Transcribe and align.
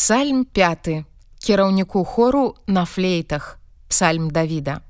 Псальм 0.00 0.44
5 0.44 1.04
кіраўніку 1.38 2.04
хору 2.04 2.54
на 2.66 2.84
флейтах 2.84 3.58
Псальм 3.88 4.30
Давіда. 4.30 4.80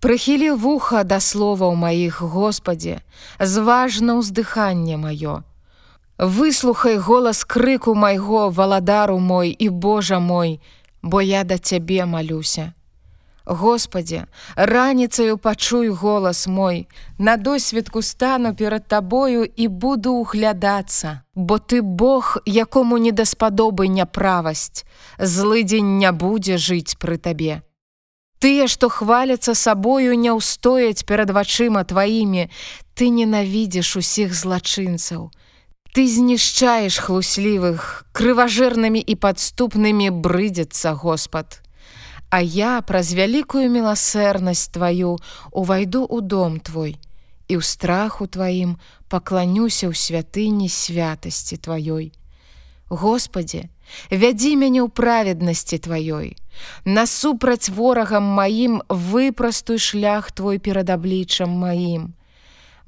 Прыхілі 0.00 0.56
вуха 0.56 1.04
да 1.04 1.18
словаў 1.20 1.76
маіх 1.76 2.22
Господе, 2.22 3.04
зважна 3.36 4.16
ўздыханне 4.16 4.96
маё. 4.96 5.44
Выслухай 6.16 6.96
голас 6.96 7.44
крыку 7.44 7.92
майго 7.92 8.48
валадару 8.48 9.20
мой 9.20 9.52
і 9.52 9.68
Божа 9.68 10.20
мой, 10.20 10.56
бо 11.02 11.20
я 11.20 11.44
да 11.44 11.58
цябе 11.58 12.08
малюся. 12.08 12.72
Господе, 13.50 14.26
раніцаю 14.56 15.38
пачуй 15.38 15.88
голас 15.88 16.46
мой, 16.46 16.88
На 17.18 17.36
досведку 17.36 18.02
стану 18.02 18.54
перад 18.54 18.88
табою 18.88 19.44
і 19.56 19.68
буду 19.68 20.12
углядацца, 20.12 21.22
Бо 21.34 21.58
ты 21.58 21.82
Бог, 21.82 22.38
якому 22.46 22.98
не 22.98 23.10
даспадобы 23.10 23.88
няправасць, 23.88 24.84
злы 25.18 25.64
дзень 25.64 25.98
не 25.98 26.12
будзе 26.12 26.58
жыць 26.58 26.94
пры 26.94 27.18
табе. 27.18 27.62
Тыя, 28.38 28.68
што 28.68 28.88
хваляцца 28.88 29.54
сабою, 29.54 30.14
не 30.14 30.30
ўстояць 30.30 31.02
перад 31.02 31.30
вачыма 31.30 31.82
тваімі, 31.84 32.48
ты 32.94 33.10
ненавідзеш 33.10 33.96
усіх 33.96 34.30
злачынцаў. 34.30 35.34
Ты 35.90 36.06
знішчаеш 36.06 37.02
хлуслівых, 37.02 38.06
крыважэрнымі 38.14 39.02
і 39.02 39.14
падступнымі 39.18 40.14
брыдзецца 40.14 40.94
Господ. 40.94 41.66
А 42.30 42.38
я 42.40 42.78
праз 42.86 43.10
вялікую 43.18 43.66
міласэрнасць 43.74 44.70
тваю 44.70 45.18
увайду 45.50 46.06
ў 46.06 46.22
дом 46.22 46.62
твой 46.62 46.94
і 47.50 47.58
ў 47.58 47.62
страху 47.66 48.30
тваім 48.30 48.78
пакланюся 49.10 49.90
ў 49.90 49.94
святыні 49.98 50.70
святасці 50.70 51.58
тваёй. 51.58 52.14
Господе, 52.86 53.66
вядзі 54.14 54.54
мяне 54.54 54.86
ў 54.86 54.94
праведнасці 54.94 55.82
тваёй. 55.82 56.38
Насупраць 56.86 57.66
ворагам 57.74 58.22
маім 58.38 58.78
выпрастуй 58.86 59.82
шлях 59.82 60.30
твой 60.30 60.62
перад 60.62 60.86
абліччам 60.86 61.50
маім. 61.50 62.14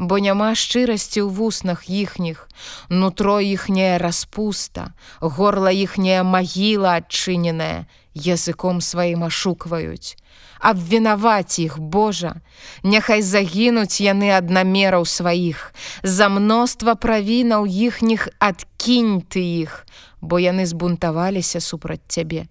Бо 0.03 0.19
няма 0.19 0.51
шчырасці 0.59 1.23
ў 1.23 1.31
вуснах 1.31 1.87
іхніх, 1.87 2.51
нутро 2.91 3.39
іхняя 3.39 4.03
распуста, 4.03 4.99
горла 5.23 5.71
іхняя 5.71 6.27
магіла 6.27 6.99
адчыненая, 6.99 7.87
языком 8.11 8.83
сваім 8.83 9.23
ашукваюць. 9.31 10.19
Абвінаваць 10.59 11.63
іх 11.63 11.79
Божа, 11.79 12.43
Няхай 12.83 13.23
загінуць 13.23 14.03
яны 14.03 14.35
аднамераў 14.35 15.07
сваіх, 15.07 15.71
За 16.03 16.27
мноства 16.27 16.99
правінаў 16.99 17.71
іхніх 17.71 18.27
адкінь 18.43 19.23
ты 19.23 19.39
іх, 19.71 19.87
бо 20.19 20.43
яны 20.43 20.67
збунтаваліся 20.67 21.63
супраць 21.63 22.03
цябе. 22.11 22.51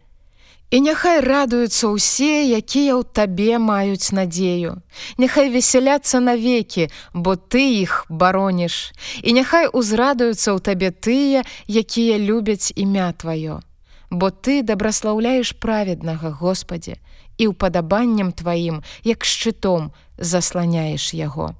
І 0.71 0.79
няхай 0.79 1.19
радуюцца 1.19 1.91
ўсе, 1.91 2.47
якія 2.47 2.95
ў 2.95 3.03
табе 3.03 3.59
маюць 3.59 4.15
надзею. 4.15 4.79
Няхай 5.19 5.51
весяляцца 5.51 6.23
навекі, 6.23 6.87
бо 7.11 7.35
ты 7.35 7.83
іх 7.83 8.07
бароніш. 8.07 8.95
І 9.19 9.35
няхай 9.35 9.67
узрадуюцца 9.67 10.55
ў 10.55 10.59
табе 10.63 10.95
тыя, 10.95 11.43
якія 11.67 12.15
любяць 12.15 12.71
імя 12.75 13.11
тваё 13.11 13.59
бо 14.11 14.29
ты 14.29 14.61
дабраслаўляеш 14.61 15.55
праведнага 15.55 16.35
Господе 16.35 16.99
і 17.39 17.55
ўпадабаннем 17.55 18.35
тваім, 18.35 18.83
як 19.07 19.23
шчытом 19.23 19.95
засланяеш 20.19 21.15
яго. 21.15 21.55